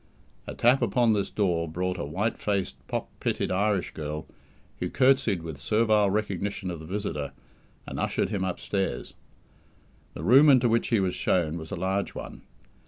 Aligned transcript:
A 0.47 0.55
tap 0.55 0.81
upon 0.81 1.13
this 1.13 1.29
door 1.29 1.67
brought 1.67 1.99
a 1.99 2.05
white 2.05 2.39
faced, 2.39 2.75
pock 2.87 3.07
pitted 3.19 3.51
Irish 3.51 3.91
girl, 3.91 4.25
who 4.79 4.89
curtsied 4.89 5.43
with 5.43 5.61
servile 5.61 6.09
recognition 6.09 6.71
of 6.71 6.79
the 6.79 6.87
visitor, 6.87 7.33
and 7.85 7.99
ushered 7.99 8.29
him 8.29 8.43
upstairs. 8.43 9.13
The 10.15 10.23
room 10.23 10.49
into 10.49 10.67
which 10.67 10.87
he 10.87 10.99
was 10.99 11.13
shown 11.13 11.55
was 11.55 11.69
a 11.69 11.75
large 11.75 12.15
one. 12.15 12.41